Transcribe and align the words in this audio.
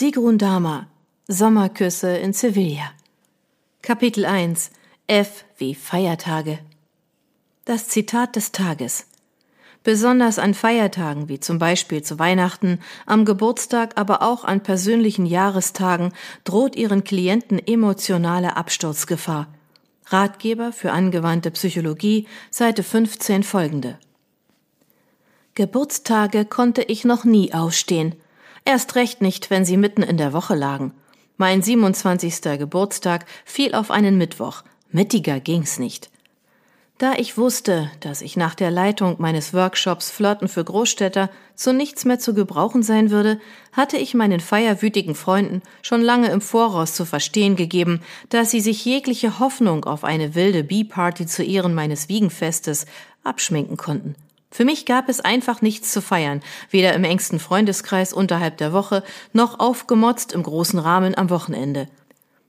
Sigrun 0.00 0.38
Dama 0.38 0.86
Sommerküsse 1.26 2.18
in 2.18 2.32
Sevilla 2.32 2.92
Kapitel 3.82 4.26
1 4.26 4.70
F 5.08 5.44
wie 5.56 5.74
Feiertage 5.74 6.60
Das 7.64 7.88
Zitat 7.88 8.36
des 8.36 8.52
Tages 8.52 9.08
Besonders 9.82 10.38
an 10.38 10.54
Feiertagen 10.54 11.28
wie 11.28 11.40
zum 11.40 11.58
Beispiel 11.58 12.04
zu 12.04 12.20
Weihnachten, 12.20 12.78
am 13.06 13.24
Geburtstag, 13.24 13.98
aber 13.98 14.22
auch 14.22 14.44
an 14.44 14.62
persönlichen 14.62 15.26
Jahrestagen 15.26 16.12
droht 16.44 16.76
ihren 16.76 17.02
Klienten 17.02 17.58
emotionale 17.58 18.56
Absturzgefahr. 18.56 19.48
Ratgeber 20.06 20.70
für 20.70 20.92
angewandte 20.92 21.50
Psychologie, 21.50 22.28
Seite 22.52 22.84
15 22.84 23.42
folgende. 23.42 23.98
Geburtstage 25.56 26.44
konnte 26.44 26.82
ich 26.82 27.04
noch 27.04 27.24
nie 27.24 27.52
ausstehen. 27.52 28.14
Erst 28.68 28.96
recht 28.96 29.22
nicht, 29.22 29.48
wenn 29.48 29.64
sie 29.64 29.78
mitten 29.78 30.02
in 30.02 30.18
der 30.18 30.34
Woche 30.34 30.54
lagen. 30.54 30.92
Mein 31.38 31.62
27. 31.62 32.42
Geburtstag 32.58 33.24
fiel 33.46 33.74
auf 33.74 33.90
einen 33.90 34.18
Mittwoch. 34.18 34.62
Mittiger 34.90 35.40
ging's 35.40 35.78
nicht. 35.78 36.10
Da 36.98 37.14
ich 37.14 37.38
wusste, 37.38 37.90
dass 38.00 38.20
ich 38.20 38.36
nach 38.36 38.54
der 38.54 38.70
Leitung 38.70 39.16
meines 39.20 39.54
Workshops 39.54 40.10
Flirten 40.10 40.48
für 40.48 40.62
Großstädter 40.62 41.30
zu 41.54 41.72
nichts 41.72 42.04
mehr 42.04 42.18
zu 42.18 42.34
gebrauchen 42.34 42.82
sein 42.82 43.10
würde, 43.10 43.40
hatte 43.72 43.96
ich 43.96 44.12
meinen 44.12 44.38
feierwütigen 44.38 45.14
Freunden 45.14 45.62
schon 45.80 46.02
lange 46.02 46.28
im 46.28 46.42
Voraus 46.42 46.92
zu 46.92 47.06
verstehen 47.06 47.56
gegeben, 47.56 48.02
dass 48.28 48.50
sie 48.50 48.60
sich 48.60 48.84
jegliche 48.84 49.38
Hoffnung 49.38 49.86
auf 49.86 50.04
eine 50.04 50.34
wilde 50.34 50.62
Bee-Party 50.62 51.24
zu 51.24 51.42
Ehren 51.42 51.72
meines 51.72 52.10
Wiegenfestes 52.10 52.84
abschminken 53.24 53.78
konnten. 53.78 54.14
Für 54.50 54.64
mich 54.64 54.86
gab 54.86 55.08
es 55.08 55.20
einfach 55.20 55.60
nichts 55.60 55.92
zu 55.92 56.00
feiern, 56.00 56.40
weder 56.70 56.94
im 56.94 57.04
engsten 57.04 57.38
Freundeskreis 57.38 58.12
unterhalb 58.12 58.56
der 58.56 58.72
Woche, 58.72 59.02
noch 59.32 59.60
aufgemotzt 59.60 60.32
im 60.32 60.42
großen 60.42 60.78
Rahmen 60.78 61.16
am 61.16 61.30
Wochenende. 61.30 61.86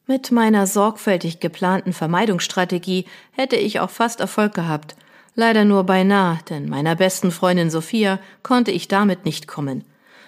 Mit 0.08 0.32
meiner 0.32 0.66
sorgfältig 0.66 1.40
geplanten 1.40 1.94
Vermeidungsstrategie 1.94 3.06
hätte 3.32 3.58
ich 3.58 3.80
auch 3.80 3.90
fast 3.90 4.22
Erfolg 4.22 4.54
gehabt. 4.54 4.96
Leider 5.36 5.66
nur 5.66 5.84
beinahe, 5.84 6.40
denn 6.50 6.68
meiner 6.68 6.96
besten 6.96 7.32
Freundin 7.32 7.70
Sophia 7.70 8.20
konnte 8.42 8.72
ich 8.72 8.88
damit 8.88 9.26
nicht 9.26 9.48
kommen. 9.48 9.84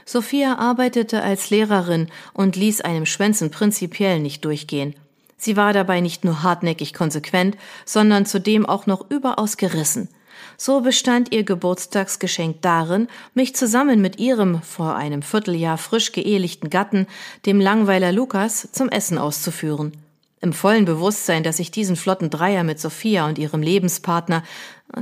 Sophia 0.05 0.57
arbeitete 0.57 1.23
als 1.23 1.49
Lehrerin 1.49 2.09
und 2.33 2.55
ließ 2.55 2.81
einem 2.81 3.05
Schwänzen 3.05 3.49
prinzipiell 3.49 4.19
nicht 4.19 4.45
durchgehen. 4.45 4.93
Sie 5.37 5.57
war 5.57 5.73
dabei 5.73 6.01
nicht 6.01 6.25
nur 6.25 6.43
hartnäckig 6.43 6.93
konsequent, 6.93 7.57
sondern 7.85 8.25
zudem 8.25 8.65
auch 8.65 8.85
noch 8.87 9.09
überaus 9.09 9.57
gerissen– 9.57 10.09
so 10.63 10.81
bestand 10.81 11.33
ihr 11.33 11.43
Geburtstagsgeschenk 11.43 12.61
darin, 12.61 13.07
mich 13.33 13.55
zusammen 13.55 13.99
mit 13.99 14.19
ihrem 14.19 14.61
vor 14.61 14.95
einem 14.95 15.23
Vierteljahr 15.23 15.79
frisch 15.79 16.11
geehelichten 16.11 16.69
Gatten, 16.69 17.07
dem 17.47 17.59
Langweiler 17.59 18.11
Lukas, 18.11 18.69
zum 18.71 18.87
Essen 18.87 19.17
auszuführen. 19.17 19.91
Im 20.39 20.53
vollen 20.53 20.85
Bewusstsein, 20.85 21.41
dass 21.41 21.57
ich 21.57 21.71
diesen 21.71 21.95
flotten 21.95 22.29
Dreier 22.29 22.63
mit 22.63 22.79
Sophia 22.79 23.25
und 23.25 23.39
ihrem 23.39 23.63
Lebenspartner, 23.63 24.43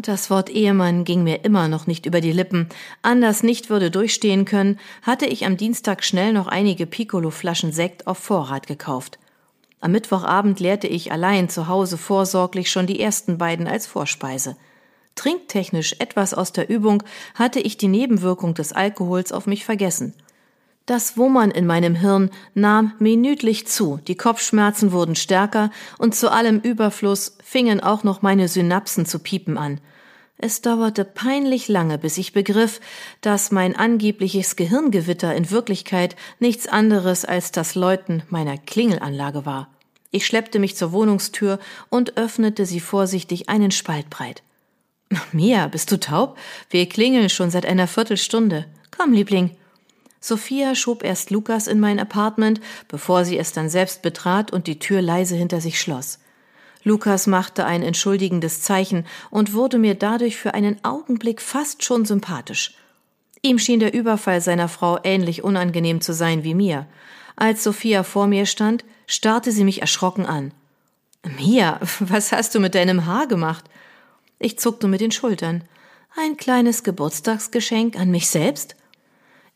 das 0.02 0.30
Wort 0.30 0.50
Ehemann 0.50 1.04
ging 1.04 1.26
mir 1.26 1.44
immer 1.44 1.68
noch 1.68 1.88
nicht 1.88 2.06
über 2.06 2.22
die 2.22 2.32
Lippen, 2.32 2.70
anders 3.02 3.44
nicht 3.44 3.70
würde 3.70 3.92
durchstehen 3.92 4.46
können, 4.46 4.80
hatte 5.02 5.26
ich 5.26 5.46
am 5.46 5.58
Dienstag 5.58 6.06
schnell 6.06 6.32
noch 6.32 6.48
einige 6.48 6.86
Piccolo-Flaschen 6.86 7.74
Sekt 7.74 8.08
auf 8.08 8.18
Vorrat 8.18 8.66
gekauft. 8.66 9.20
Am 9.82 9.92
Mittwochabend 9.92 10.62
leerte 10.62 10.88
ich 10.88 11.12
allein 11.12 11.50
zu 11.50 11.68
Hause 11.68 11.98
vorsorglich 11.98 12.72
schon 12.72 12.88
die 12.88 13.02
ersten 13.02 13.38
beiden 13.38 13.68
als 13.68 13.88
Vorspeise. 13.88 14.56
Trinktechnisch 15.20 15.98
etwas 16.00 16.34
aus 16.34 16.54
der 16.54 16.70
Übung 16.70 17.04
hatte 17.36 17.60
ich 17.60 17.76
die 17.76 17.90
Nebenwirkung 17.90 18.54
des 18.54 18.72
Alkohols 18.72 19.34
auf 19.34 19.48
mich 19.48 19.66
vergessen. 19.66 20.14
Das 20.86 21.18
Wummern 21.18 21.52
in 21.52 21.66
meinem 21.66 21.94
Hirn 21.94 22.30
nahm 22.54 22.94
minütlich 23.00 23.68
zu, 23.68 24.00
die 24.08 24.16
Kopfschmerzen 24.16 24.94
wurden 24.94 25.18
stärker 25.18 25.72
und 25.98 26.16
zu 26.16 26.32
allem 26.32 26.62
Überfluss 26.62 27.36
fingen 27.44 27.82
auch 27.82 28.06
noch 28.06 28.22
meine 28.22 28.48
Synapsen 28.48 29.06
zu 29.06 29.20
piepen 29.20 29.58
an. 29.58 29.82
Es 30.38 30.62
dauerte 30.62 31.04
peinlich 31.04 31.68
lange, 31.68 31.98
bis 31.98 32.18
ich 32.18 32.32
begriff, 32.32 32.80
dass 33.20 33.52
mein 33.52 33.76
angebliches 33.76 34.56
Gehirngewitter 34.56 35.36
in 35.36 35.52
Wirklichkeit 35.52 36.16
nichts 36.40 36.66
anderes 36.66 37.26
als 37.26 37.52
das 37.52 37.76
Läuten 37.76 38.24
meiner 38.30 38.58
Klingelanlage 38.58 39.46
war. 39.46 39.68
Ich 40.12 40.26
schleppte 40.26 40.60
mich 40.60 40.78
zur 40.78 40.94
Wohnungstür 40.94 41.60
und 41.90 42.16
öffnete 42.16 42.66
sie 42.66 42.80
vorsichtig 42.80 43.50
einen 43.50 43.72
Spalt 43.72 44.10
breit. 44.10 44.44
Mia, 45.32 45.68
bist 45.68 45.92
du 45.92 46.00
taub? 46.00 46.38
Wir 46.70 46.88
klingeln 46.88 47.30
schon 47.30 47.50
seit 47.50 47.66
einer 47.66 47.88
Viertelstunde. 47.88 48.66
Komm, 48.96 49.14
Liebling. 49.14 49.52
Sophia 50.22 50.76
schob 50.76 51.04
erst 51.04 51.32
Lukas 51.32 51.68
in 51.68 51.80
mein 51.80 52.00
Apartment, 52.00 52.60
bevor 52.88 53.26
sie 53.26 53.38
es 53.38 53.54
dann 53.54 53.70
selbst 53.70 54.02
betrat 54.02 54.52
und 54.52 54.68
die 54.68 54.80
Tür 54.80 55.02
leise 55.02 55.36
hinter 55.36 55.62
sich 55.62 55.80
schloss. 55.80 56.20
Lukas 56.84 57.28
machte 57.28 57.66
ein 57.66 57.84
entschuldigendes 57.84 58.62
Zeichen 58.62 59.06
und 59.30 59.54
wurde 59.54 59.78
mir 59.78 59.96
dadurch 59.96 60.38
für 60.38 60.54
einen 60.54 60.84
Augenblick 60.84 61.42
fast 61.42 61.84
schon 61.84 62.06
sympathisch. 62.06 62.76
Ihm 63.42 63.60
schien 63.60 63.80
der 63.80 63.94
Überfall 63.94 64.42
seiner 64.42 64.68
Frau 64.68 65.00
ähnlich 65.04 65.44
unangenehm 65.44 66.02
zu 66.02 66.14
sein 66.14 66.44
wie 66.44 66.54
mir. 66.54 66.88
Als 67.36 67.64
Sophia 67.64 68.04
vor 68.04 68.28
mir 68.28 68.46
stand, 68.46 68.84
starrte 69.08 69.52
sie 69.52 69.64
mich 69.64 69.82
erschrocken 69.82 70.26
an. 70.26 70.52
Mia, 71.38 71.80
was 72.00 72.32
hast 72.32 72.54
du 72.56 72.60
mit 72.60 72.76
deinem 72.76 73.06
Haar 73.06 73.28
gemacht? 73.28 73.66
Ich 74.40 74.58
zuckte 74.58 74.88
mit 74.88 75.02
den 75.02 75.12
Schultern. 75.12 75.64
Ein 76.16 76.38
kleines 76.38 76.84
Geburtstagsgeschenk 76.84 78.00
an 78.00 78.10
mich 78.10 78.30
selbst? 78.30 78.76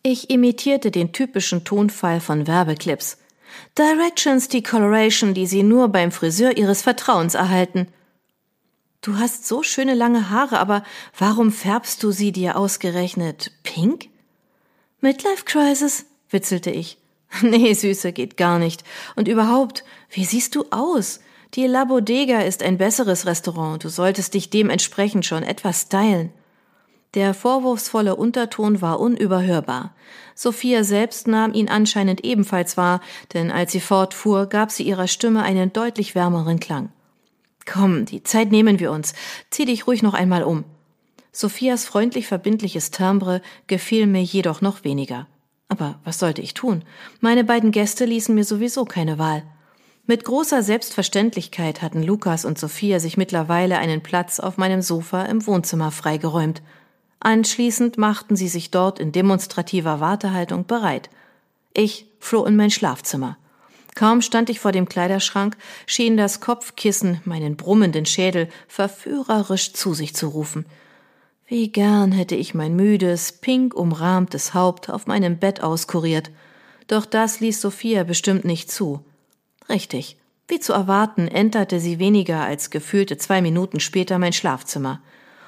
Ich 0.03 0.29
imitierte 0.29 0.91
den 0.91 1.13
typischen 1.13 1.63
Tonfall 1.63 2.19
von 2.19 2.45
Werbeclips. 2.45 3.17
Directions 3.77 4.49
Decoloration, 4.49 5.33
die 5.33 5.47
Sie 5.47 5.63
nur 5.63 5.87
beim 5.87 6.11
Friseur 6.11 6.57
Ihres 6.57 6.81
Vertrauens 6.81 7.35
erhalten. 7.35 7.87
Du 9.01 9.17
hast 9.17 9.47
so 9.47 9.63
schöne 9.63 9.95
lange 9.95 10.29
Haare, 10.29 10.59
aber 10.59 10.83
warum 11.17 11.51
färbst 11.51 12.03
du 12.03 12.11
sie 12.11 12.31
dir 12.31 12.57
ausgerechnet 12.57 13.51
pink? 13.63 14.09
Midlife 15.01 15.45
Crisis, 15.45 16.05
witzelte 16.29 16.71
ich. 16.71 16.97
Nee, 17.41 17.73
Süße, 17.73 18.13
geht 18.13 18.37
gar 18.37 18.59
nicht. 18.59 18.83
Und 19.15 19.27
überhaupt, 19.27 19.83
wie 20.11 20.23
siehst 20.23 20.55
du 20.55 20.65
aus? 20.69 21.19
Die 21.55 21.67
La 21.67 21.85
Bodega 21.85 22.39
ist 22.39 22.63
ein 22.63 22.79
besseres 22.79 23.27
Restaurant, 23.27 23.83
du 23.83 23.89
solltest 23.89 24.33
dich 24.33 24.49
dementsprechend 24.49 25.23
schon 25.23 25.43
etwas 25.43 25.83
stylen. 25.83 26.31
Der 27.13 27.35
vorwurfsvolle 27.35 28.15
Unterton 28.15 28.81
war 28.81 28.99
unüberhörbar. 28.99 29.93
Sophia 30.33 30.83
selbst 30.83 31.27
nahm 31.27 31.53
ihn 31.53 31.69
anscheinend 31.69 32.23
ebenfalls 32.23 32.75
wahr, 32.75 33.01
denn 33.33 33.51
als 33.51 33.71
sie 33.71 33.81
fortfuhr, 33.81 34.47
gab 34.47 34.71
sie 34.71 34.81
ihrer 34.81 35.07
Stimme 35.07 35.43
einen 35.43 35.71
deutlich 35.71 36.15
wärmeren 36.15 36.59
Klang. 36.59 36.89
Komm, 37.71 38.05
die 38.05 38.23
Zeit 38.23 38.51
nehmen 38.51 38.79
wir 38.79 38.91
uns. 38.91 39.13
Zieh 39.51 39.65
dich 39.65 39.85
ruhig 39.85 40.01
noch 40.01 40.15
einmal 40.15 40.41
um. 40.41 40.63
Sophias 41.31 41.85
freundlich 41.85 42.25
verbindliches 42.25 42.89
Timbre 42.89 43.43
gefiel 43.67 44.07
mir 44.07 44.23
jedoch 44.23 44.61
noch 44.61 44.83
weniger. 44.83 45.27
Aber 45.67 45.99
was 46.03 46.17
sollte 46.17 46.41
ich 46.41 46.55
tun? 46.55 46.83
Meine 47.19 47.43
beiden 47.43 47.71
Gäste 47.71 48.05
ließen 48.05 48.33
mir 48.33 48.43
sowieso 48.43 48.85
keine 48.85 49.19
Wahl. 49.19 49.43
Mit 50.05 50.25
großer 50.25 50.63
Selbstverständlichkeit 50.63 51.81
hatten 51.81 52.03
Lukas 52.03 52.43
und 52.43 52.59
Sophia 52.59 52.99
sich 52.99 53.15
mittlerweile 53.15 53.77
einen 53.77 54.03
Platz 54.03 54.41
auf 54.41 54.57
meinem 54.57 54.81
Sofa 54.81 55.23
im 55.23 55.47
Wohnzimmer 55.47 55.91
freigeräumt. 55.91 56.61
Anschließend 57.21 57.97
machten 57.97 58.35
sie 58.35 58.49
sich 58.49 58.69
dort 58.69 58.99
in 58.99 59.13
demonstrativer 59.13 60.01
Wartehaltung 60.01 60.65
bereit. 60.65 61.09
Ich 61.73 62.07
floh 62.19 62.43
in 62.43 62.57
mein 62.57 62.69
Schlafzimmer. 62.69 63.37
Kaum 63.95 64.21
stand 64.21 64.49
ich 64.49 64.59
vor 64.59 64.73
dem 64.73 64.89
Kleiderschrank, 64.89 65.55
schien 65.85 66.17
das 66.17 66.41
Kopfkissen 66.41 67.21
meinen 67.23 67.55
brummenden 67.55 68.05
Schädel 68.05 68.49
verführerisch 68.67 69.71
zu 69.71 69.93
sich 69.93 70.13
zu 70.13 70.27
rufen. 70.27 70.65
Wie 71.47 71.71
gern 71.71 72.11
hätte 72.11 72.35
ich 72.35 72.53
mein 72.53 72.75
müdes, 72.75 73.31
pink 73.31 73.73
umrahmtes 73.73 74.53
Haupt 74.53 74.89
auf 74.89 75.07
meinem 75.07 75.37
Bett 75.37 75.63
auskuriert. 75.63 76.29
Doch 76.87 77.05
das 77.05 77.39
ließ 77.39 77.61
Sophia 77.61 78.03
bestimmt 78.03 78.43
nicht 78.43 78.69
zu. 78.69 79.05
Richtig. 79.69 80.17
Wie 80.47 80.59
zu 80.59 80.73
erwarten, 80.73 81.27
enterte 81.27 81.79
sie 81.79 81.99
weniger 81.99 82.41
als 82.41 82.69
gefühlte 82.69 83.17
zwei 83.17 83.41
Minuten 83.41 83.79
später 83.79 84.19
mein 84.19 84.33
Schlafzimmer. 84.33 85.01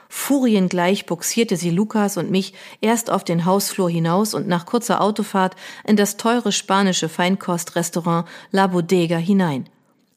Furiengleich 0.08 1.06
buxierte 1.06 1.58
sie 1.58 1.72
Lukas 1.72 2.18
und 2.18 2.32
mich 2.32 2.54
erst 2.80 3.10
auf 3.10 3.24
den 3.24 3.46
Hausflur 3.46 3.90
hinaus 3.90 4.34
und 4.34 4.48
nach 4.48 4.66
kurzer 4.66 5.02
Autofahrt 5.02 5.56
in 5.84 5.98
das 5.98 6.16
teure 6.16 6.52
spanische 6.52 7.10
Feinkostrestaurant 7.10 8.28
La 8.52 8.68
Bodega 8.68 9.18
hinein. 9.18 9.68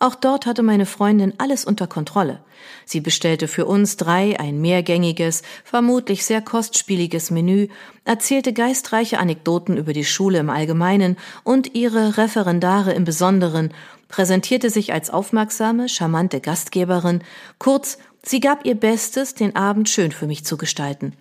Auch 0.00 0.14
dort 0.14 0.46
hatte 0.46 0.62
meine 0.62 0.86
Freundin 0.86 1.34
alles 1.38 1.64
unter 1.64 1.88
Kontrolle. 1.88 2.38
Sie 2.84 3.00
bestellte 3.00 3.48
für 3.48 3.66
uns 3.66 3.96
drei 3.96 4.38
ein 4.38 4.60
mehrgängiges, 4.60 5.42
vermutlich 5.64 6.24
sehr 6.24 6.40
kostspieliges 6.40 7.32
Menü, 7.32 7.66
erzählte 8.04 8.52
geistreiche 8.52 9.18
Anekdoten 9.18 9.76
über 9.76 9.92
die 9.92 10.04
Schule 10.04 10.38
im 10.38 10.50
Allgemeinen 10.50 11.16
und 11.42 11.74
ihre 11.74 12.16
Referendare 12.16 12.92
im 12.92 13.04
Besonderen, 13.04 13.74
präsentierte 14.06 14.70
sich 14.70 14.92
als 14.92 15.10
aufmerksame, 15.10 15.88
charmante 15.88 16.40
Gastgeberin, 16.40 17.22
kurz, 17.58 17.98
sie 18.22 18.38
gab 18.38 18.64
ihr 18.64 18.76
Bestes, 18.76 19.34
den 19.34 19.56
Abend 19.56 19.88
schön 19.88 20.12
für 20.12 20.28
mich 20.28 20.44
zu 20.44 20.56
gestalten. 20.56 21.14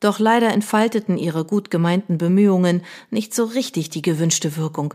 Doch 0.00 0.18
leider 0.18 0.52
entfalteten 0.52 1.18
ihre 1.18 1.44
gut 1.44 1.70
gemeinten 1.70 2.18
Bemühungen 2.18 2.82
nicht 3.10 3.32
so 3.32 3.44
richtig 3.44 3.90
die 3.90 4.02
gewünschte 4.02 4.56
Wirkung. 4.56 4.94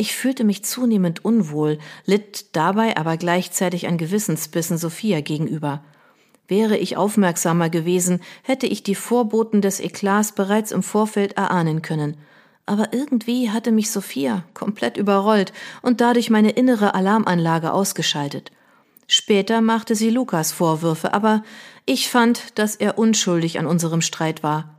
Ich 0.00 0.14
fühlte 0.14 0.44
mich 0.44 0.64
zunehmend 0.64 1.24
unwohl, 1.24 1.80
litt 2.06 2.54
dabei 2.54 2.96
aber 2.96 3.16
gleichzeitig 3.16 3.88
an 3.88 3.98
Gewissensbissen 3.98 4.78
Sophia 4.78 5.22
gegenüber. 5.22 5.82
Wäre 6.46 6.76
ich 6.76 6.96
aufmerksamer 6.96 7.68
gewesen, 7.68 8.20
hätte 8.44 8.68
ich 8.68 8.84
die 8.84 8.94
Vorboten 8.94 9.60
des 9.60 9.80
Eklats 9.80 10.30
bereits 10.30 10.70
im 10.70 10.84
Vorfeld 10.84 11.32
erahnen 11.32 11.82
können. 11.82 12.16
Aber 12.64 12.92
irgendwie 12.92 13.50
hatte 13.50 13.72
mich 13.72 13.90
Sophia 13.90 14.44
komplett 14.54 14.98
überrollt 14.98 15.52
und 15.82 16.00
dadurch 16.00 16.30
meine 16.30 16.50
innere 16.50 16.94
Alarmanlage 16.94 17.72
ausgeschaltet. 17.72 18.52
Später 19.08 19.60
machte 19.62 19.96
sie 19.96 20.10
Lukas 20.10 20.52
Vorwürfe, 20.52 21.12
aber 21.12 21.42
ich 21.86 22.08
fand, 22.08 22.56
dass 22.56 22.76
er 22.76 22.98
unschuldig 22.98 23.58
an 23.58 23.66
unserem 23.66 24.02
Streit 24.02 24.44
war. 24.44 24.77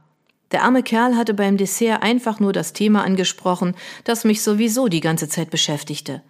Der 0.52 0.64
arme 0.64 0.82
Kerl 0.84 1.16
hatte 1.16 1.34
beim 1.34 1.58
Dessert 1.58 2.02
einfach 2.02 2.40
nur 2.40 2.54
das 2.54 2.74
Thema 2.74 3.04
angesprochen, 3.04 3.76
das 4.04 4.24
mich 4.24 4.42
sowieso 4.42 4.88
die 4.88 5.00
ganze 5.00 5.30
Zeit 5.30 5.52
beschäftigte. 5.52 6.24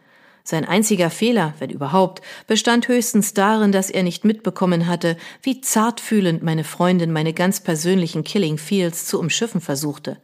Sein 0.44 0.66
einziger 0.66 1.10
Fehler, 1.10 1.54
wenn 1.60 1.69
überhaupt, 1.69 2.21
bestand 2.48 2.88
höchstens 2.88 3.33
darin, 3.33 3.71
dass 3.71 3.89
er 3.89 4.04
nicht 4.04 4.25
mitbekommen 4.25 4.88
hatte, 4.88 5.16
wie 5.44 5.62
zartfühlend 5.62 6.44
meine 6.44 6.63
Freundin 6.63 7.12
meine 7.12 7.33
ganz 7.33 7.62
persönlichen 7.62 8.24
Killing 8.24 8.57
Fields 8.57 9.06
zu 9.06 9.19
umschiffen 9.19 9.62
versuchte. 9.62 10.18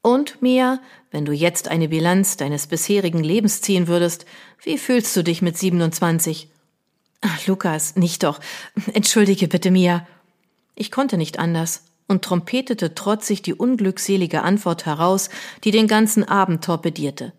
Und, 0.00 0.42
Mia, 0.42 0.80
wenn 1.12 1.24
du 1.24 1.32
jetzt 1.32 1.68
eine 1.68 1.88
Bilanz 1.88 2.36
deines 2.36 2.66
bisherigen 2.66 3.22
Lebens 3.22 3.60
ziehen 3.60 3.86
würdest, 3.86 4.24
wie 4.62 4.78
fühlst 4.78 5.14
du 5.16 5.22
dich 5.22 5.42
mit 5.42 5.56
27? 5.56 6.48
Ach, 7.20 7.46
Lukas, 7.46 7.94
nicht 7.94 8.24
doch. 8.24 8.40
Entschuldige 8.94 9.46
bitte, 9.46 9.70
Mia. 9.70 10.06
Ich 10.74 10.90
konnte 10.90 11.18
nicht 11.18 11.38
anders 11.38 11.84
und 12.12 12.22
trompetete 12.22 12.94
trotzig 12.94 13.42
die 13.42 13.54
unglückselige 13.54 14.42
Antwort 14.42 14.86
heraus, 14.86 15.30
die 15.64 15.72
den 15.72 15.88
ganzen 15.88 16.22
Abend 16.22 16.62
torpedierte. 16.62 17.32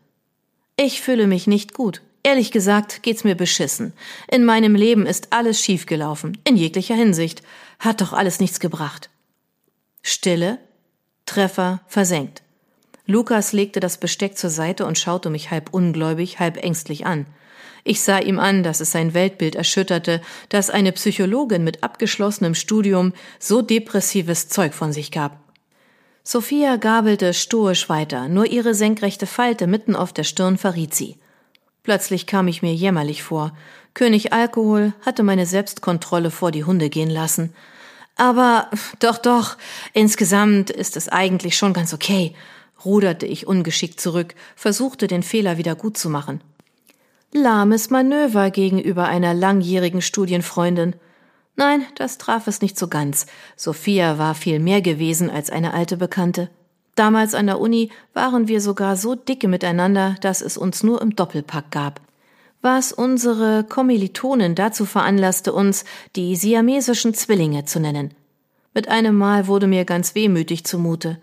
Ich 0.76 1.02
fühle 1.02 1.28
mich 1.28 1.48
nicht 1.48 1.74
gut. 1.74 2.02
Ehrlich 2.24 2.52
gesagt 2.52 3.04
geht's 3.04 3.24
mir 3.24 3.36
beschissen. 3.36 3.94
In 4.30 4.44
meinem 4.44 4.76
Leben 4.76 5.06
ist 5.06 5.28
alles 5.32 5.62
schiefgelaufen, 5.62 6.38
in 6.44 6.58
jeglicher 6.58 6.96
Hinsicht. 6.96 7.44
Hat 7.80 8.02
doch 8.02 8.14
alles 8.14 8.40
nichts 8.40 8.60
gebracht. 8.60 9.10
Stille, 10.02 10.58
Treffer 11.26 11.82
versenkt. 11.88 12.42
Lukas 13.06 13.54
legte 13.54 13.80
das 13.80 13.98
Besteck 13.98 14.38
zur 14.38 14.50
Seite 14.50 14.86
und 14.86 14.98
schaute 14.98 15.30
mich 15.30 15.52
halb 15.52 15.74
ungläubig, 15.74 16.40
halb 16.40 16.58
ängstlich 16.58 17.06
an. 17.06 17.26
Ich 17.84 18.02
sah 18.02 18.20
ihm 18.20 18.40
an, 18.40 18.64
dass 18.64 18.80
es 18.80 18.92
sein 18.92 19.14
Weltbild 19.14 19.56
erschütterte, 19.56 20.22
dass 20.50 20.70
eine 20.70 20.94
Psychologin 20.94 21.64
mit 21.64 21.84
abgeschlossenem 21.84 22.56
Studium 22.56 23.14
so 23.40 23.62
depressives 23.62 24.48
Zeug 24.48 24.74
von 24.74 24.94
sich 24.94 25.12
gab. 25.12 25.40
Sophia 26.24 26.78
gabelte 26.78 27.34
stoisch 27.34 27.90
weiter, 27.90 28.30
nur 28.30 28.46
ihre 28.46 28.74
senkrechte 28.74 29.28
Falte 29.28 29.68
mitten 29.68 29.96
auf 29.96 30.14
der 30.14 30.24
Stirn 30.24 30.58
verriet 30.58 30.96
sie. 30.96 31.18
Plötzlich 31.84 32.26
kam 32.26 32.48
ich 32.48 32.62
mir 32.62 32.74
jämmerlich 32.74 33.24
vor. 33.24 33.52
König 33.94 34.32
Alkohol 34.32 34.94
hatte 35.06 35.22
meine 35.22 35.46
Selbstkontrolle 35.46 36.32
vor 36.32 36.52
die 36.52 36.64
Hunde 36.64 36.90
gehen 36.90 37.10
lassen. 37.10 37.54
Aber 38.16 38.70
doch, 39.00 39.18
doch, 39.18 39.58
insgesamt 39.92 40.70
ist 40.70 40.96
es 40.96 41.10
eigentlich 41.10 41.58
schon 41.58 41.74
ganz 41.74 41.94
okay, 41.94 42.34
ruderte 42.86 43.26
ich 43.26 43.46
ungeschickt 43.46 44.00
zurück, 44.00 44.34
versuchte 44.56 45.08
den 45.08 45.24
Fehler 45.24 45.58
wieder 45.58 45.76
gut 45.76 45.98
zu 45.98 46.10
machen. 46.10 46.40
Lahmes 47.36 47.90
Manöver 47.90 48.52
gegenüber 48.52 49.06
einer 49.06 49.34
langjährigen 49.34 50.04
Studienfreundin. 50.04 50.96
Nein, 51.56 51.84
das 51.96 52.20
traf 52.20 52.46
es 52.46 52.62
nicht 52.62 52.78
so 52.78 52.88
ganz. 52.88 53.26
Sophia 53.56 54.20
war 54.20 54.36
viel 54.36 54.60
mehr 54.60 54.82
gewesen 54.82 55.32
als 55.32 55.50
eine 55.50 55.74
alte 55.74 55.98
Bekannte. 55.98 56.52
Damals 56.94 57.34
an 57.34 57.48
der 57.48 57.60
Uni 57.60 57.90
waren 58.14 58.48
wir 58.48 58.62
sogar 58.62 58.96
so 58.96 59.16
dicke 59.16 59.48
miteinander, 59.48 60.16
dass 60.22 60.44
es 60.44 60.58
uns 60.58 60.84
nur 60.84 61.02
im 61.02 61.16
Doppelpack 61.16 61.72
gab. 61.72 62.02
Was 62.62 62.92
unsere 62.94 63.64
Kommilitonen 63.64 64.54
dazu 64.54 64.86
veranlasste, 64.86 65.54
uns 65.54 65.86
die 66.16 66.36
siamesischen 66.36 67.16
Zwillinge 67.16 67.66
zu 67.66 67.80
nennen. 67.80 68.14
Mit 68.76 68.90
einem 68.90 69.18
Mal 69.18 69.48
wurde 69.48 69.66
mir 69.66 69.86
ganz 69.86 70.14
wehmütig 70.14 70.66
zumute. 70.66 71.18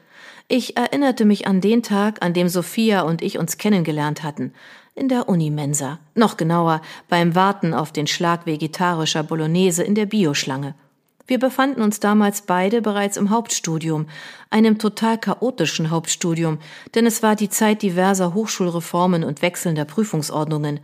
Ich 0.49 0.77
erinnerte 0.77 1.25
mich 1.25 1.47
an 1.47 1.61
den 1.61 1.85
Tag, 1.85 2.21
an 2.21 2.35
dem 2.35 2.49
Sophia 2.49 3.03
und 3.03 3.23
ich 3.23 3.39
uns 3.39 3.59
kennengelernt 3.59 4.25
hatten 4.25 4.53
in 5.01 5.09
der 5.09 5.31
Unimensa, 5.31 5.99
noch 6.15 6.37
genauer 6.37 6.83
beim 7.09 7.35
Warten 7.35 7.73
auf 7.73 7.91
den 7.91 8.07
Schlag 8.07 8.45
vegetarischer 8.45 9.23
Bolognese 9.23 9.83
in 9.83 9.95
der 9.95 10.05
Bioschlange. 10.05 10.75
Wir 11.27 11.39
befanden 11.39 11.81
uns 11.81 12.01
damals 12.01 12.43
beide 12.43 12.83
bereits 12.83 13.17
im 13.17 13.31
Hauptstudium, 13.31 14.09
einem 14.51 14.79
total 14.79 15.17
chaotischen 15.17 15.91
Hauptstudium, 15.91 16.59
denn 16.95 17.07
es 17.07 17.23
war 17.23 17.35
die 17.35 17.49
Zeit 17.49 17.81
diverser 17.81 18.35
Hochschulreformen 18.35 19.25
und 19.25 19.41
wechselnder 19.41 19.87
Prüfungsordnungen. 19.87 20.81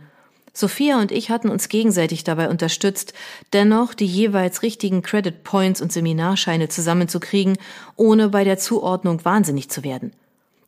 Sophia 0.51 0.99
und 0.99 1.11
ich 1.11 1.29
hatten 1.29 1.49
uns 1.49 1.69
gegenseitig 1.69 2.23
dabei 2.23 2.49
unterstützt, 2.49 3.13
dennoch 3.53 3.93
die 3.93 4.07
jeweils 4.07 4.63
richtigen 4.63 5.03
Credit 5.03 5.43
Points 5.43 5.79
und 5.79 5.91
Seminarscheine 5.91 6.69
zusammenzukriegen, 6.69 7.57
ohne 7.95 8.29
bei 8.29 8.43
der 8.43 8.57
Zuordnung 8.57 9.23
wahnsinnig 9.23 9.69
zu 9.69 9.83
werden. 9.83 10.11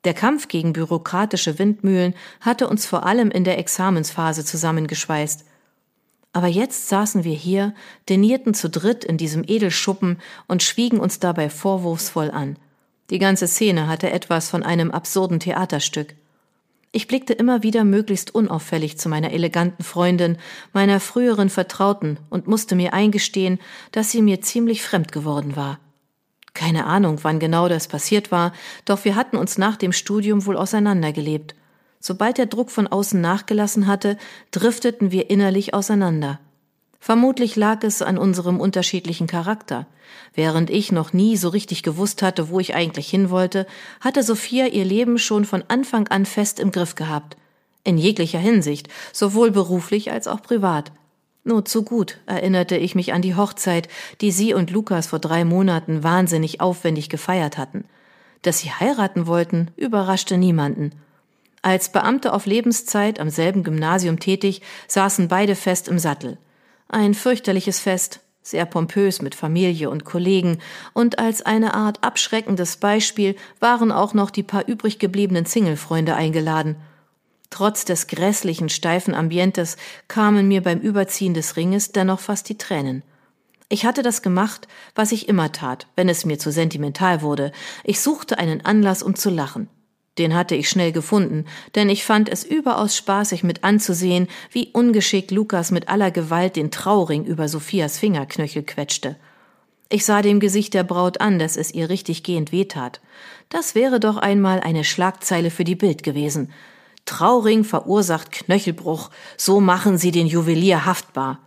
Der 0.06 0.14
Kampf 0.14 0.48
gegen 0.48 0.72
bürokratische 0.72 1.60
Windmühlen 1.60 2.14
hatte 2.40 2.70
uns 2.70 2.86
vor 2.86 3.06
allem 3.06 3.32
in 3.32 3.44
der 3.44 3.58
Examensphase 3.58 4.46
zusammengeschweißt. 4.46 5.46
Aber 6.32 6.48
jetzt 6.48 6.88
saßen 6.88 7.24
wir 7.24 7.34
hier, 7.34 7.74
denierten 8.08 8.54
zu 8.54 8.70
dritt 8.70 9.04
in 9.04 9.18
diesem 9.18 9.44
Edelschuppen 9.46 10.20
und 10.48 10.64
schwiegen 10.64 11.00
uns 11.00 11.20
dabei 11.20 11.50
vorwurfsvoll 11.50 12.32
an. 12.32 12.58
Die 13.10 13.20
ganze 13.20 13.48
Szene 13.48 13.88
hatte 13.88 14.12
etwas 14.12 14.50
von 14.50 14.64
einem 14.64 14.92
absurden 14.92 15.40
Theaterstück. 15.40 16.14
Ich 16.92 17.08
blickte 17.08 17.34
immer 17.34 17.62
wieder 17.62 17.84
möglichst 17.84 18.34
unauffällig 18.34 18.98
zu 18.98 19.10
meiner 19.10 19.32
eleganten 19.32 19.84
Freundin, 19.84 20.38
meiner 20.74 21.00
früheren 21.00 21.50
Vertrauten, 21.50 22.18
und 22.30 22.48
musste 22.48 22.76
mir 22.76 22.94
eingestehen, 22.94 23.60
dass 23.92 24.12
sie 24.12 24.22
mir 24.22 24.42
ziemlich 24.42 24.82
fremd 24.82 25.12
geworden 25.12 25.56
war. 25.56 25.80
Keine 26.54 26.86
Ahnung, 26.86 27.20
wann 27.24 27.40
genau 27.40 27.68
das 27.68 27.88
passiert 27.88 28.32
war, 28.32 28.54
doch 28.86 29.06
wir 29.06 29.16
hatten 29.16 29.38
uns 29.38 29.58
nach 29.58 29.78
dem 29.78 29.94
Studium 29.94 30.46
wohl 30.46 30.58
auseinandergelebt. 30.58 31.56
Sobald 32.00 32.38
der 32.38 32.46
Druck 32.46 32.72
von 32.72 32.88
außen 32.88 33.20
nachgelassen 33.20 33.88
hatte, 33.88 34.18
drifteten 34.52 35.12
wir 35.12 35.30
innerlich 35.30 35.74
auseinander. 35.74 36.40
Vermutlich 37.00 37.56
lag 37.56 37.84
es 37.84 38.02
an 38.02 38.18
unserem 38.18 38.60
unterschiedlichen 38.60 39.28
Charakter. 39.28 39.88
Während 40.34 40.70
ich 40.70 40.92
noch 40.92 41.14
nie 41.14 41.38
so 41.38 41.50
richtig 41.50 41.84
gewusst 41.84 42.22
hatte, 42.22 42.50
wo 42.50 42.60
ich 42.60 42.76
eigentlich 42.76 43.10
hin 43.10 43.30
wollte, 43.30 43.66
hatte 44.02 44.24
Sophia 44.24 44.68
ihr 44.68 44.86
Leben 44.86 45.18
schon 45.18 45.46
von 45.46 45.64
Anfang 45.68 46.08
an 46.08 46.26
fest 46.26 46.60
im 46.60 46.72
Griff 46.72 46.96
gehabt. 46.96 47.38
In 47.84 47.98
jeglicher 47.98 48.40
Hinsicht, 48.40 48.90
sowohl 49.14 49.52
beruflich 49.52 50.12
als 50.12 50.28
auch 50.28 50.42
privat. 50.42 50.92
Nur 51.44 51.66
zu 51.66 51.84
gut 51.84 52.20
erinnerte 52.26 52.76
ich 52.76 52.96
mich 52.96 53.14
an 53.14 53.22
die 53.22 53.36
Hochzeit, 53.36 53.88
die 54.22 54.32
sie 54.32 54.54
und 54.54 54.72
Lukas 54.72 55.08
vor 55.08 55.20
drei 55.20 55.46
Monaten 55.46 56.04
wahnsinnig 56.04 56.62
aufwendig 56.62 57.10
gefeiert 57.10 57.58
hatten. 57.58 57.86
Dass 58.42 58.60
sie 58.60 58.72
heiraten 58.72 59.28
wollten, 59.28 59.72
überraschte 59.76 60.38
niemanden. 60.38 60.92
Als 61.62 61.92
Beamte 61.92 62.34
auf 62.34 62.46
Lebenszeit 62.46 63.20
am 63.20 63.30
selben 63.30 63.64
Gymnasium 63.64 64.20
tätig, 64.20 64.62
saßen 64.88 65.28
beide 65.28 65.56
fest 65.56 65.88
im 65.88 66.00
Sattel. 66.00 66.38
Ein 66.88 67.14
fürchterliches 67.14 67.80
Fest, 67.80 68.22
sehr 68.42 68.66
pompös 68.66 69.22
mit 69.22 69.36
Familie 69.36 69.90
und 69.90 70.06
Kollegen, 70.06 70.60
und 70.94 71.20
als 71.20 71.42
eine 71.42 71.74
Art 71.74 72.04
abschreckendes 72.04 72.78
Beispiel 72.78 73.36
waren 73.60 73.92
auch 73.92 74.14
noch 74.14 74.30
die 74.30 74.44
paar 74.44 74.68
übrig 74.68 75.00
gebliebenen 75.00 75.46
Singlefreunde 75.46 76.16
eingeladen– 76.16 76.76
Trotz 77.50 77.86
des 77.86 78.08
grässlichen, 78.08 78.70
steifen 78.70 79.16
Ambientes 79.16 79.78
kamen 80.08 80.48
mir 80.48 80.62
beim 80.62 80.80
Überziehen 80.80 81.34
des 81.34 81.58
Ringes 81.58 81.92
dennoch 81.92 82.20
fast 82.20 82.48
die 82.50 82.58
Tränen. 82.58 83.04
Ich 83.70 83.86
hatte 83.86 84.02
das 84.02 84.22
gemacht, 84.22 84.68
was 84.96 85.12
ich 85.12 85.30
immer 85.30 85.52
tat, 85.52 85.88
wenn 85.96 86.10
es 86.10 86.26
mir 86.26 86.40
zu 86.40 86.52
sentimental 86.52 87.22
wurde. 87.22 87.52
Ich 87.84 88.00
suchte 88.00 88.40
einen 88.40 88.66
Anlass, 88.66 89.04
um 89.04 89.16
zu 89.16 89.30
lachen. 89.30 89.70
Den 90.18 90.36
hatte 90.36 90.56
ich 90.56 90.70
schnell 90.70 90.92
gefunden, 90.92 91.46
denn 91.76 91.88
ich 91.88 92.04
fand 92.04 92.30
es 92.30 92.44
überaus 92.44 92.98
spaßig 92.98 93.44
mit 93.44 93.64
anzusehen, 93.64 94.28
wie 94.52 94.70
ungeschickt 94.74 95.32
Lukas 95.32 95.72
mit 95.72 95.88
aller 95.88 96.12
Gewalt 96.12 96.56
den 96.56 96.72
Trauring 96.72 97.24
über 97.26 97.48
Sophias 97.48 97.98
Fingerknöchel 97.98 98.64
quetschte. 98.64 99.16
Ich 99.88 100.06
sah 100.06 100.22
dem 100.22 100.40
Gesicht 100.40 100.74
der 100.74 100.84
Braut 100.84 101.22
an, 101.22 101.40
dass 101.40 101.56
es 101.56 101.74
ihr 101.74 101.90
richtig 101.90 102.24
gehend 102.24 102.52
wehtat. 102.52 103.02
Das 103.50 103.76
wäre 103.76 104.00
doch 104.00 104.18
einmal 104.18 104.60
eine 104.60 104.84
Schlagzeile 104.84 105.52
für 105.52 105.64
die 105.64 105.76
Bild 105.76 106.04
gewesen. 106.04 106.52
Trauring 107.10 107.64
verursacht 107.64 108.30
Knöchelbruch, 108.32 109.10
so 109.36 109.60
machen 109.60 109.98
sie 109.98 110.12
den 110.12 110.28
Juwelier 110.28 110.86
haftbar. 110.86 111.40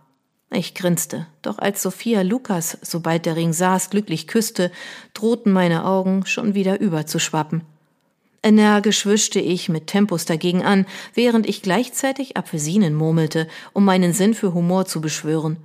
Ich 0.51 0.75
grinste, 0.75 1.25
doch 1.41 1.57
als 1.57 1.81
Sophia 1.81 2.21
Lukas, 2.21 2.77
sobald 2.81 3.25
der 3.25 3.37
Ring 3.37 3.53
saß, 3.53 3.89
glücklich 3.89 4.27
küsste, 4.27 4.73
drohten 5.13 5.53
meine 5.53 5.85
Augen 5.85 6.25
schon 6.25 6.53
wieder 6.53 6.81
überzuschwappen. 6.81 7.63
Energisch 8.43 9.05
wischte 9.05 9.39
ich 9.39 9.69
mit 9.69 9.87
Tempus 9.87 10.25
dagegen 10.25 10.65
an, 10.65 10.85
während 11.13 11.47
ich 11.47 11.61
gleichzeitig 11.61 12.35
Apfelsinen 12.35 12.93
murmelte, 12.93 13.47
um 13.71 13.85
meinen 13.85 14.11
Sinn 14.11 14.33
für 14.33 14.53
Humor 14.53 14.85
zu 14.85 14.99
beschwören. 14.99 15.55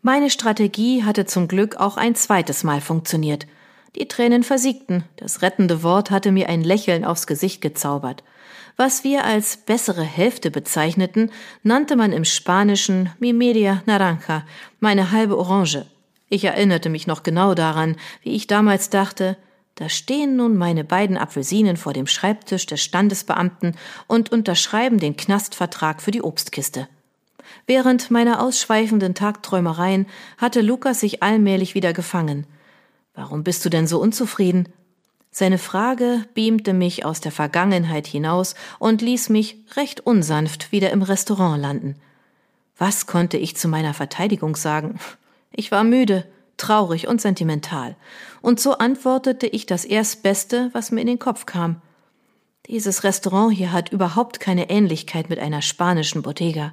Meine 0.00 0.30
Strategie 0.30 1.04
hatte 1.04 1.26
zum 1.26 1.46
Glück 1.46 1.76
auch 1.76 1.98
ein 1.98 2.14
zweites 2.14 2.64
Mal 2.64 2.80
funktioniert– 2.80 3.46
Die 3.96 4.08
Tränen 4.08 4.42
versiegten, 4.42 5.04
das 5.16 5.42
rettende 5.42 5.82
Wort 5.82 6.10
hatte 6.10 6.32
mir 6.32 6.48
ein 6.48 6.62
Lächeln 6.62 7.04
aufs 7.04 7.26
Gesicht 7.26 7.60
gezaubert. 7.60 8.24
Was 8.76 9.04
wir 9.04 9.24
als 9.24 9.58
bessere 9.58 10.02
Hälfte 10.02 10.50
bezeichneten, 10.50 11.30
nannte 11.62 11.94
man 11.94 12.12
im 12.12 12.24
Spanischen 12.24 13.10
mi 13.18 13.34
media 13.34 13.82
naranja, 13.84 14.44
meine 14.80 15.10
halbe 15.10 15.36
Orange. 15.36 15.84
Ich 16.30 16.44
erinnerte 16.44 16.88
mich 16.88 17.06
noch 17.06 17.22
genau 17.22 17.52
daran, 17.52 17.96
wie 18.22 18.32
ich 18.32 18.46
damals 18.46 18.88
dachte, 18.88 19.36
da 19.74 19.88
stehen 19.88 20.36
nun 20.36 20.56
meine 20.56 20.84
beiden 20.84 21.18
Apfelsinen 21.18 21.76
vor 21.76 21.92
dem 21.92 22.06
Schreibtisch 22.06 22.66
des 22.66 22.82
Standesbeamten 22.82 23.74
und 24.06 24.32
unterschreiben 24.32 24.98
den 24.98 25.16
Knastvertrag 25.16 26.00
für 26.00 26.10
die 26.10 26.22
Obstkiste. 26.22 26.88
Während 27.66 28.10
meiner 28.10 28.42
ausschweifenden 28.42 29.14
Tagträumereien 29.14 30.06
hatte 30.38 30.62
Lukas 30.62 31.00
sich 31.00 31.22
allmählich 31.22 31.74
wieder 31.74 31.92
gefangen. 31.92 32.46
Warum 33.14 33.44
bist 33.44 33.64
du 33.64 33.68
denn 33.68 33.86
so 33.86 34.00
unzufrieden? 34.00 34.68
Seine 35.30 35.58
Frage 35.58 36.26
beamte 36.34 36.72
mich 36.72 37.04
aus 37.04 37.20
der 37.20 37.32
Vergangenheit 37.32 38.06
hinaus 38.06 38.54
und 38.78 39.00
ließ 39.00 39.30
mich 39.30 39.56
recht 39.76 40.00
unsanft 40.00 40.72
wieder 40.72 40.90
im 40.90 41.02
Restaurant 41.02 41.60
landen. 41.60 41.96
Was 42.76 43.06
konnte 43.06 43.38
ich 43.38 43.56
zu 43.56 43.68
meiner 43.68 43.94
Verteidigung 43.94 44.56
sagen? 44.56 44.98
Ich 45.52 45.70
war 45.70 45.84
müde, 45.84 46.26
traurig 46.56 47.08
und 47.08 47.20
sentimental, 47.20 47.96
und 48.40 48.60
so 48.60 48.78
antwortete 48.78 49.46
ich 49.46 49.66
das 49.66 49.84
Erstbeste, 49.84 50.70
was 50.72 50.90
mir 50.90 51.00
in 51.00 51.06
den 51.06 51.18
Kopf 51.18 51.46
kam. 51.46 51.80
Dieses 52.66 53.04
Restaurant 53.04 53.54
hier 53.54 53.72
hat 53.72 53.90
überhaupt 53.90 54.38
keine 54.38 54.70
Ähnlichkeit 54.70 55.28
mit 55.28 55.38
einer 55.38 55.62
spanischen 55.62 56.22
Bottega. 56.22 56.72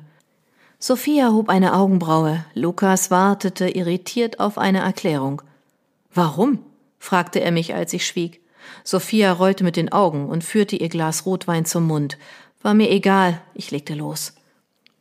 Sophia 0.80 1.32
hob 1.32 1.50
eine 1.50 1.74
Augenbraue, 1.74 2.46
Lukas 2.54 3.10
wartete 3.10 3.70
irritiert 3.70 4.40
auf 4.40 4.58
eine 4.58 4.80
Erklärung. 4.80 5.42
Warum? 6.20 6.60
fragte 6.98 7.40
er 7.40 7.54
mich, 7.54 7.74
als 7.74 7.94
ich 7.94 8.06
schwieg. 8.06 8.42
Sophia 8.84 9.32
rollte 9.32 9.64
mit 9.64 9.78
den 9.78 9.94
Augen 9.94 10.28
und 10.28 10.44
führte 10.44 10.76
ihr 10.76 10.90
Glas 10.90 11.26
Rotwein 11.26 11.64
zum 11.64 11.88
Mund. 11.88 12.18
War 12.62 12.74
mir 12.74 12.92
egal, 12.92 13.40
ich 13.54 13.72
legte 13.72 13.94
los. 13.94 14.34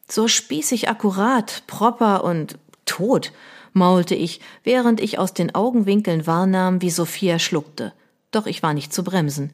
So 0.08 0.28
spießig 0.28 0.88
akkurat, 0.88 1.64
proper 1.66 2.22
und 2.22 2.56
tot, 2.86 3.32
maulte 3.72 4.14
ich, 4.14 4.40
während 4.62 5.00
ich 5.00 5.18
aus 5.18 5.34
den 5.34 5.56
Augenwinkeln 5.56 6.24
wahrnahm, 6.28 6.82
wie 6.82 6.90
Sophia 6.90 7.40
schluckte. 7.40 7.92
Doch 8.30 8.46
ich 8.46 8.62
war 8.62 8.72
nicht 8.72 8.92
zu 8.92 9.02
bremsen. 9.02 9.52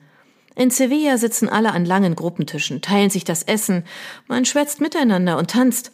In 0.57 0.69
Sevilla 0.69 1.17
sitzen 1.17 1.49
alle 1.49 1.73
an 1.73 1.87
langen 1.87 2.15
Gruppentischen, 2.15 2.83
teilen 2.83 3.09
sich 3.09 3.25
das 3.25 3.43
Essen, 3.43 3.85
man 4.29 4.45
schwätzt 4.45 4.83
miteinander 4.83 5.39
und 5.39 5.53
tanzt. 5.53 5.93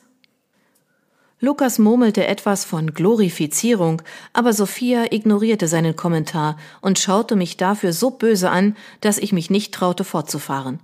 Lukas 1.43 1.79
murmelte 1.79 2.27
etwas 2.27 2.67
von 2.67 2.93
Glorifizierung, 2.93 4.03
aber 4.35 4.53
Sophia 4.53 5.11
ignorierte 5.11 5.69
seinen 5.69 5.97
Kommentar 5.97 6.59
und 6.83 6.99
schaute 6.99 7.35
mich 7.35 7.57
dafür 7.57 7.95
so 7.95 8.11
böse 8.11 8.51
an, 8.51 8.77
dass 9.01 9.17
ich 9.17 9.33
mich 9.33 9.49
nicht 9.49 9.73
traute 9.73 10.05
fortzufahren. 10.05 10.81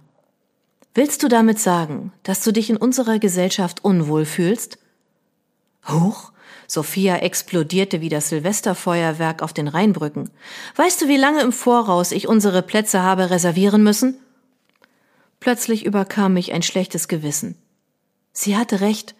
Willst 0.94 1.22
du 1.22 1.28
damit 1.28 1.58
sagen, 1.58 2.10
dass 2.22 2.42
du 2.42 2.52
dich 2.52 2.70
in 2.70 2.78
unserer 2.78 3.18
Gesellschaft 3.18 3.84
unwohl 3.84 4.24
fühlst? 4.24 4.78
Huch, 5.86 6.32
Sophia 6.66 7.16
explodierte 7.16 8.00
wie 8.00 8.08
das 8.08 8.30
Silvesterfeuerwerk 8.30 9.42
auf 9.42 9.52
den 9.52 9.68
Rheinbrücken. 9.68 10.30
Weißt 10.74 11.02
du, 11.02 11.08
wie 11.08 11.18
lange 11.18 11.42
im 11.42 11.52
Voraus 11.52 12.12
ich 12.12 12.28
unsere 12.28 12.62
Plätze 12.62 13.02
habe 13.02 13.28
reservieren 13.28 13.82
müssen? 13.82 14.16
Plötzlich 15.38 15.84
überkam 15.84 16.32
mich 16.32 16.54
ein 16.54 16.62
schlechtes 16.62 17.08
Gewissen. 17.08 17.56
Sie 18.32 18.56
hatte 18.56 18.80
recht. 18.80 19.14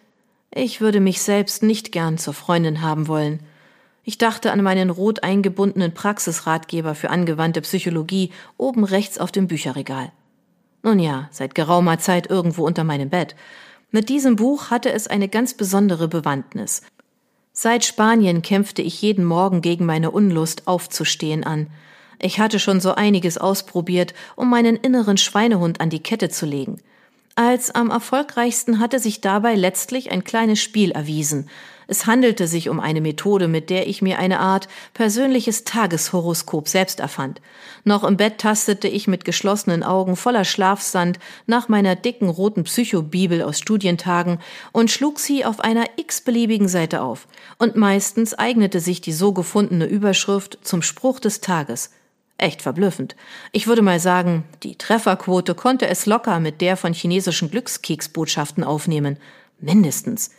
Ich 0.51 0.81
würde 0.81 0.99
mich 0.99 1.21
selbst 1.21 1.63
nicht 1.63 1.91
gern 1.91 2.17
zur 2.17 2.33
Freundin 2.33 2.81
haben 2.81 3.07
wollen. 3.07 3.41
Ich 4.03 4.17
dachte 4.17 4.51
an 4.51 4.63
meinen 4.63 4.89
rot 4.89 5.23
eingebundenen 5.23 5.93
Praxisratgeber 5.93 6.95
für 6.95 7.09
angewandte 7.09 7.61
Psychologie 7.61 8.31
oben 8.55 8.85
rechts 8.85 9.17
auf 9.17 9.31
dem 9.31 9.47
Bücherregal. 9.47 10.11
Nun 10.81 10.99
ja, 10.99 11.27
seit 11.31 11.55
geraumer 11.55 11.99
Zeit 11.99 12.29
irgendwo 12.29 12.65
unter 12.65 12.85
meinem 12.85 13.09
Bett. 13.09 13.35
Mit 13.91 14.07
diesem 14.07 14.37
Buch 14.37 14.69
hatte 14.69 14.91
es 14.91 15.07
eine 15.07 15.27
ganz 15.27 15.53
besondere 15.53 16.07
Bewandtnis. 16.07 16.83
Seit 17.51 17.83
Spanien 17.83 18.41
kämpfte 18.41 18.81
ich 18.81 19.01
jeden 19.01 19.25
Morgen 19.25 19.61
gegen 19.61 19.85
meine 19.85 20.11
Unlust 20.11 20.67
aufzustehen 20.67 21.43
an. 21.43 21.67
Ich 22.19 22.39
hatte 22.39 22.59
schon 22.59 22.79
so 22.79 22.93
einiges 22.93 23.37
ausprobiert, 23.37 24.13
um 24.35 24.49
meinen 24.49 24.77
inneren 24.77 25.17
Schweinehund 25.17 25.81
an 25.81 25.89
die 25.89 26.01
Kette 26.01 26.29
zu 26.29 26.45
legen. 26.45 26.77
Als 27.39 27.69
am 27.69 27.91
erfolgreichsten 27.91 28.79
hatte 28.79 28.97
sich 28.97 29.21
dabei 29.21 29.53
letztlich 29.53 30.09
ein 30.11 30.23
kleines 30.23 30.59
Spiel 30.59 30.89
erwiesen. 30.89 31.47
Es 31.85 32.07
handelte 32.07 32.47
sich 32.47 32.67
um 32.67 32.79
eine 32.79 32.99
Methode, 32.99 33.47
mit 33.47 33.69
der 33.69 33.87
ich 33.87 34.01
mir 34.01 34.17
eine 34.17 34.39
Art 34.39 34.67
persönliches 34.95 35.63
Tageshoroskop 35.63 36.67
selbst 36.67 36.99
erfand. 36.99 37.39
Noch 37.83 38.03
im 38.03 38.17
Bett 38.17 38.39
tastete 38.39 38.87
ich 38.87 39.07
mit 39.07 39.23
geschlossenen 39.23 39.83
Augen 39.83 40.15
voller 40.15 40.45
Schlafsand 40.45 41.19
nach 41.45 41.69
meiner 41.69 41.95
dicken 41.95 42.27
roten 42.27 42.63
Psychobibel 42.63 43.43
aus 43.43 43.59
Studientagen 43.59 44.39
und 44.71 44.89
schlug 44.89 45.19
sie 45.19 45.45
auf 45.45 45.59
einer 45.59 45.85
x-beliebigen 45.95 46.67
Seite 46.67 47.03
auf. 47.03 47.27
Und 47.59 47.75
meistens 47.75 48.33
eignete 48.33 48.79
sich 48.79 48.99
die 48.99 49.13
so 49.13 49.31
gefundene 49.31 49.85
Überschrift 49.85 50.57
zum 50.63 50.81
Spruch 50.81 51.19
des 51.19 51.39
Tages. 51.39 51.91
Echt 52.37 52.61
verblüffend. 52.61 53.15
Ich 53.51 53.65
würde 53.65 53.81
mal 53.81 53.99
sagen, 53.99 54.43
die 54.61 54.77
Trefferquote 54.77 55.55
konnte 55.55 55.87
es 55.87 56.05
locker 56.05 56.39
mit 56.39 56.61
der 56.61 56.77
von 56.77 56.93
chinesischen 56.93 57.49
Glückskeksbotschaften 57.49 58.63
aufnehmen. 58.63 59.17
Mindestens. 59.59 60.31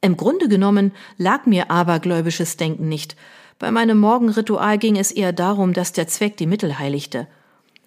Im 0.00 0.16
Grunde 0.16 0.48
genommen 0.48 0.92
lag 1.18 1.46
mir 1.46 1.70
abergläubisches 1.70 2.56
Denken 2.56 2.88
nicht. 2.88 3.16
Bei 3.58 3.72
meinem 3.72 3.98
Morgenritual 3.98 4.78
ging 4.78 4.96
es 4.96 5.10
eher 5.10 5.32
darum, 5.32 5.72
dass 5.72 5.92
der 5.92 6.06
Zweck 6.06 6.36
die 6.36 6.46
Mittel 6.46 6.78
heiligte. 6.78 7.26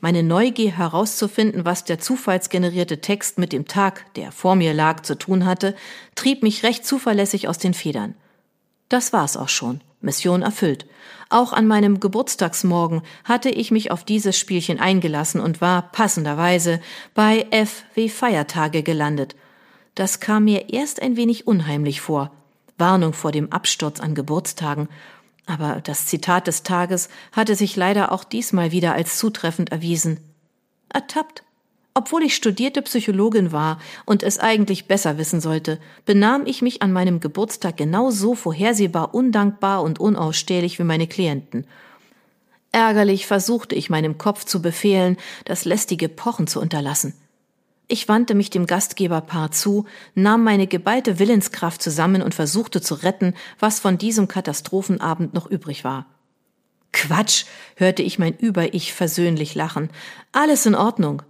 Meine 0.01 0.21
Neugier 0.21 0.77
herauszufinden, 0.77 1.63
was 1.63 1.85
der 1.85 1.97
zufallsgenerierte 1.97 2.99
Text 2.99 3.37
mit 3.37 3.53
dem 3.53 3.69
Tag, 3.69 4.13
der 4.15 4.33
vor 4.33 4.55
mir 4.55 4.73
lag, 4.73 5.03
zu 5.03 5.17
tun 5.17 5.45
hatte, 5.45 5.73
trieb 6.15 6.43
mich 6.43 6.63
recht 6.63 6.85
zuverlässig 6.85 7.47
aus 7.47 7.57
den 7.57 7.73
Federn. 7.73 8.13
Das 8.89 9.13
war's 9.13 9.37
auch 9.37 9.47
schon. 9.47 9.79
Mission 10.03 10.41
erfüllt. 10.41 10.85
Auch 11.29 11.53
an 11.53 11.65
meinem 11.65 11.99
Geburtstagsmorgen 11.99 13.01
hatte 13.23 13.49
ich 13.49 13.71
mich 13.71 13.91
auf 13.91 14.03
dieses 14.03 14.37
Spielchen 14.37 14.79
eingelassen 14.79 15.41
und 15.41 15.61
war 15.61 15.91
passenderweise 15.91 16.79
bei 17.13 17.47
F 17.51 17.83
wie 17.95 18.09
Feiertage 18.09 18.83
gelandet. 18.83 19.35
Das 19.95 20.19
kam 20.19 20.45
mir 20.45 20.73
erst 20.73 21.01
ein 21.01 21.15
wenig 21.15 21.47
unheimlich 21.47 22.01
vor. 22.01 22.31
Warnung 22.77 23.13
vor 23.13 23.31
dem 23.31 23.51
Absturz 23.51 23.99
an 23.99 24.15
Geburtstagen. 24.15 24.89
Aber 25.45 25.81
das 25.83 26.05
Zitat 26.05 26.47
des 26.47 26.63
Tages 26.63 27.09
hatte 27.31 27.55
sich 27.55 27.75
leider 27.75 28.11
auch 28.11 28.23
diesmal 28.23 28.71
wieder 28.71 28.93
als 28.93 29.17
zutreffend 29.17 29.71
erwiesen. 29.71 30.19
Ertappt 30.89 31.43
obwohl 31.93 32.23
ich 32.23 32.35
studierte 32.35 32.81
Psychologin 32.81 33.51
war 33.51 33.79
und 34.05 34.23
es 34.23 34.39
eigentlich 34.39 34.87
besser 34.87 35.17
wissen 35.17 35.41
sollte, 35.41 35.79
benahm 36.05 36.45
ich 36.45 36.61
mich 36.61 36.81
an 36.81 36.91
meinem 36.91 37.19
Geburtstag 37.19 37.77
genauso 37.77 38.33
vorhersehbar 38.33 39.13
undankbar 39.13 39.83
und 39.83 39.99
unausstehlich 39.99 40.79
wie 40.79 40.83
meine 40.83 41.07
Klienten. 41.07 41.67
Ärgerlich 42.71 43.27
versuchte 43.27 43.75
ich 43.75 43.91
meinem 43.91 44.17
Kopf 44.17 44.45
zu 44.45 44.61
befehlen, 44.61 45.17
das 45.45 45.65
lästige 45.65 46.09
Pochen 46.09 46.47
zu 46.47 46.59
unterlassen. 46.59 47.13
Ich 47.87 48.07
wandte 48.07 48.33
mich 48.33 48.49
dem 48.49 48.65
Gastgeberpaar 48.65 49.51
zu, 49.51 49.85
nahm 50.15 50.43
meine 50.43 50.65
geballte 50.65 51.19
Willenskraft 51.19 51.83
zusammen 51.83 52.23
und 52.23 52.33
versuchte 52.33 52.81
zu 52.81 52.95
retten, 52.95 53.35
was 53.59 53.79
von 53.79 53.99
diesem 53.99 54.27
Katastrophenabend 54.27 55.35
noch 55.35 55.45
übrig 55.45 55.83
war. 55.83 56.07
Quatsch, 56.93 57.45
hörte 57.75 58.01
ich 58.01 58.17
mein 58.17 58.35
Über-Ich 58.35 58.93
versöhnlich 58.93 59.53
lachen. 59.53 59.89
Alles 60.31 60.65
in 60.65 60.73
Ordnung. 60.73 61.21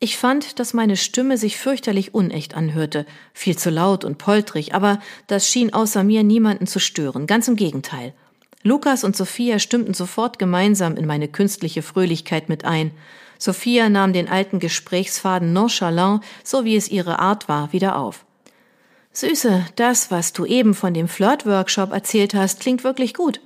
Ich 0.00 0.16
fand, 0.16 0.58
dass 0.58 0.74
meine 0.74 0.96
Stimme 0.96 1.38
sich 1.38 1.56
fürchterlich 1.56 2.14
unecht 2.14 2.54
anhörte, 2.54 3.06
viel 3.32 3.56
zu 3.56 3.70
laut 3.70 4.04
und 4.04 4.18
poltrig, 4.18 4.74
aber 4.74 5.00
das 5.26 5.48
schien 5.48 5.72
außer 5.72 6.04
mir 6.04 6.22
niemanden 6.22 6.66
zu 6.66 6.78
stören, 6.78 7.26
ganz 7.26 7.48
im 7.48 7.56
Gegenteil. 7.56 8.12
Lukas 8.62 9.04
und 9.04 9.14
Sophia 9.14 9.58
stimmten 9.58 9.94
sofort 9.94 10.38
gemeinsam 10.38 10.96
in 10.96 11.06
meine 11.06 11.28
künstliche 11.28 11.82
Fröhlichkeit 11.82 12.48
mit 12.48 12.64
ein. 12.64 12.92
Sophia 13.38 13.88
nahm 13.88 14.12
den 14.12 14.28
alten 14.28 14.58
Gesprächsfaden 14.58 15.52
nonchalant, 15.52 16.24
so 16.42 16.64
wie 16.64 16.76
es 16.76 16.88
ihre 16.88 17.18
Art 17.18 17.48
war, 17.48 17.72
wieder 17.72 17.96
auf. 17.96 18.24
Süße, 19.12 19.66
das, 19.76 20.10
was 20.10 20.32
du 20.32 20.44
eben 20.44 20.74
von 20.74 20.92
dem 20.92 21.08
Flirt-Workshop 21.08 21.92
erzählt 21.92 22.34
hast, 22.34 22.60
klingt 22.60 22.84
wirklich 22.84 23.14
gut. 23.14 23.40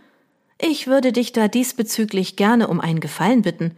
Ich 0.61 0.87
würde 0.87 1.13
dich 1.13 1.33
da 1.33 1.47
diesbezüglich 1.47 2.37
gerne 2.37 2.69
um 2.69 2.81
einen 2.81 3.01
Gefallen 3.01 3.43
bitten. 3.43 3.77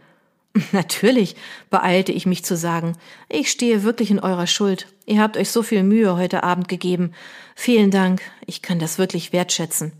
Natürlich, 0.71 1.35
beeilte 1.69 2.11
ich 2.11 2.25
mich 2.25 2.43
zu 2.43 2.57
sagen. 2.57 2.97
Ich 3.29 3.49
stehe 3.49 3.83
wirklich 3.83 4.11
in 4.11 4.19
eurer 4.19 4.47
Schuld. 4.47 4.87
Ihr 5.05 5.21
habt 5.21 5.37
euch 5.37 5.49
so 5.49 5.63
viel 5.63 5.83
Mühe 5.83 6.17
heute 6.17 6.43
Abend 6.43 6.67
gegeben. 6.67 7.13
Vielen 7.55 7.91
Dank. 7.91 8.21
Ich 8.45 8.61
kann 8.61 8.79
das 8.79 8.97
wirklich 8.97 9.33
wertschätzen. 9.33 9.93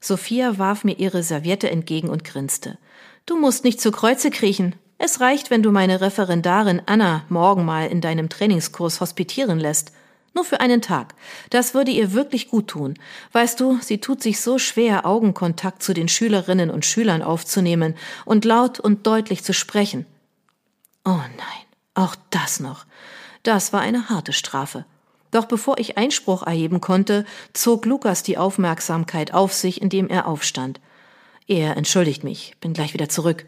Sophia 0.00 0.58
warf 0.58 0.82
mir 0.82 0.98
ihre 0.98 1.22
Serviette 1.22 1.70
entgegen 1.70 2.08
und 2.08 2.24
grinste. 2.24 2.78
Du 3.26 3.36
musst 3.38 3.64
nicht 3.64 3.80
zu 3.80 3.92
Kreuze 3.92 4.30
kriechen. 4.30 4.74
Es 4.98 5.20
reicht, 5.20 5.50
wenn 5.50 5.62
du 5.62 5.70
meine 5.70 6.00
Referendarin 6.00 6.82
Anna 6.86 7.24
morgen 7.28 7.64
mal 7.64 7.86
in 7.86 8.00
deinem 8.00 8.28
Trainingskurs 8.28 9.00
hospitieren 9.00 9.58
lässt. 9.58 9.92
Nur 10.32 10.44
für 10.44 10.60
einen 10.60 10.80
Tag. 10.80 11.14
Das 11.50 11.74
würde 11.74 11.90
ihr 11.90 12.12
wirklich 12.12 12.48
gut 12.48 12.68
tun. 12.68 12.94
Weißt 13.32 13.58
du, 13.58 13.78
sie 13.80 13.98
tut 13.98 14.22
sich 14.22 14.40
so 14.40 14.58
schwer, 14.58 15.04
Augenkontakt 15.04 15.82
zu 15.82 15.92
den 15.92 16.08
Schülerinnen 16.08 16.70
und 16.70 16.86
Schülern 16.86 17.22
aufzunehmen 17.22 17.96
und 18.24 18.44
laut 18.44 18.78
und 18.78 19.06
deutlich 19.06 19.42
zu 19.42 19.52
sprechen. 19.52 20.06
Oh 21.04 21.10
nein, 21.10 21.66
auch 21.94 22.14
das 22.30 22.60
noch. 22.60 22.86
Das 23.42 23.72
war 23.72 23.80
eine 23.80 24.08
harte 24.08 24.32
Strafe. 24.32 24.84
Doch 25.30 25.46
bevor 25.46 25.78
ich 25.78 25.96
Einspruch 25.96 26.44
erheben 26.44 26.80
konnte, 26.80 27.24
zog 27.52 27.86
Lukas 27.86 28.22
die 28.22 28.38
Aufmerksamkeit 28.38 29.32
auf 29.32 29.52
sich, 29.52 29.80
indem 29.80 30.08
er 30.08 30.26
aufstand. 30.26 30.80
Er 31.46 31.76
entschuldigt 31.76 32.22
mich, 32.22 32.54
bin 32.60 32.72
gleich 32.72 32.94
wieder 32.94 33.08
zurück. 33.08 33.46